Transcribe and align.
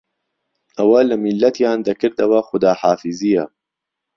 ئەوه 0.77 1.01
له 1.09 1.15
میللهتیان 1.23 1.77
دهکردهوه 1.87 2.39
خودا 2.47 2.71
حافیزییه 2.81 3.43